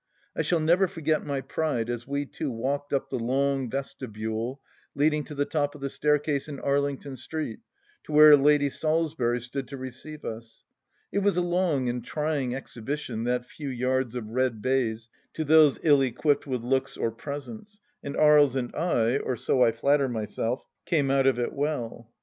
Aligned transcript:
I 0.35 0.41
shall 0.41 0.59
never 0.59 0.87
forget 0.87 1.23
my 1.23 1.41
pride 1.41 1.87
as 1.87 2.07
we 2.07 2.25
two 2.25 2.49
walked 2.49 2.91
up 2.91 3.11
the 3.11 3.19
long 3.19 3.69
vestibule 3.69 4.59
leading 4.95 5.23
to 5.25 5.35
the 5.35 5.45
top 5.45 5.75
of 5.75 5.81
the 5.81 5.91
staircase 5.91 6.47
in 6.47 6.59
Arlington 6.59 7.15
Street 7.15 7.59
to 8.05 8.11
where 8.11 8.35
Lady 8.35 8.67
Salisbury 8.67 9.39
stood 9.39 9.67
to 9.67 9.77
receive 9.77 10.25
us! 10.25 10.63
It 11.11 11.19
was 11.19 11.37
a 11.37 11.43
long 11.43 11.87
and 11.87 12.03
trying 12.03 12.55
exhibition, 12.55 13.25
that 13.25 13.45
few 13.45 13.69
yards 13.69 14.15
of 14.15 14.27
red 14.31 14.59
baize, 14.59 15.07
to 15.35 15.45
those 15.45 15.77
Hi 15.85 15.89
equipped 15.91 16.47
with 16.47 16.63
looks 16.63 16.97
or 16.97 17.11
presence, 17.11 17.79
and 18.03 18.17
Aries 18.17 18.55
and 18.55 18.75
I, 18.75 19.17
or 19.19 19.35
so 19.35 19.61
I 19.61 19.71
flatter 19.71 20.09
myself, 20.09 20.65
came 20.83 21.11
out 21.11 21.27
of 21.27 21.37
it 21.37 21.53
well. 21.53 22.09